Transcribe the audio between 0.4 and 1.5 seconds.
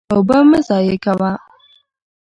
مه ضایع کوه.